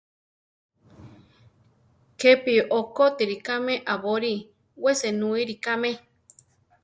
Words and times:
Kepi 2.19 2.55
okótiri 2.79 3.37
kame 3.45 3.75
aborí, 3.93 4.35
we 4.83 4.91
senúiri 5.01 5.55
kame. 5.65 5.91